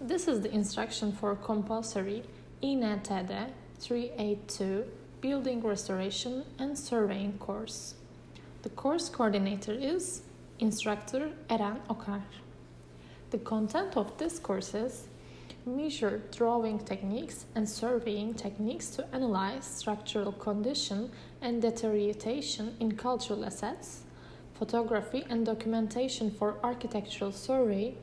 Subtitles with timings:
[0.00, 2.22] This is the instruction for compulsory
[2.62, 3.48] INTD
[3.78, 4.84] 382
[5.22, 7.94] Building Restoration and Surveying course.
[8.60, 10.20] The course coordinator is
[10.58, 12.22] instructor Eren Okar.
[13.30, 15.08] The content of this course is
[15.64, 21.10] measure drawing techniques and surveying techniques to analyze structural condition
[21.40, 24.02] and deterioration in cultural assets,
[24.58, 27.94] photography and documentation for architectural survey,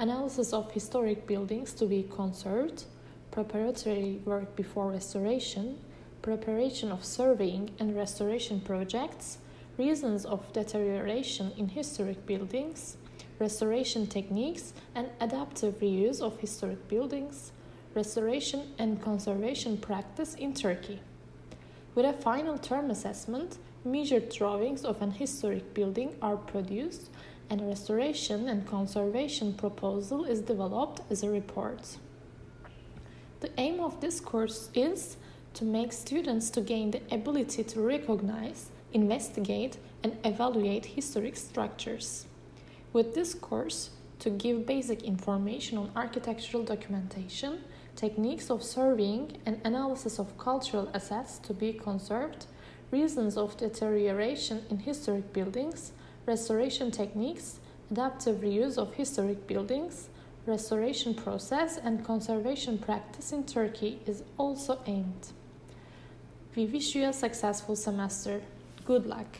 [0.00, 2.84] analysis of historic buildings to be conserved,
[3.30, 5.78] preparatory work before restoration,
[6.22, 9.38] preparation of surveying and restoration projects,
[9.76, 12.96] reasons of deterioration in historic buildings,
[13.38, 17.52] restoration techniques and adaptive reuse of historic buildings,
[17.94, 21.00] restoration and conservation practice in Turkey.
[21.94, 27.10] With a final term assessment, measured drawings of an historic building are produced
[27.50, 31.98] and restoration and conservation proposal is developed as a report.
[33.40, 35.16] The aim of this course is
[35.54, 42.26] to make students to gain the ability to recognize, investigate, and evaluate historic structures.
[42.92, 43.90] With this course,
[44.20, 47.64] to give basic information on architectural documentation,
[47.96, 52.46] techniques of surveying and analysis of cultural assets to be conserved,
[52.90, 55.92] reasons of deterioration in historic buildings,
[56.26, 60.08] restoration techniques, adaptive reuse of historic buildings,
[60.46, 65.32] restoration process, and conservation practice in Turkey is also aimed.
[66.56, 68.42] We wish you a successful semester.
[68.84, 69.38] Good luck!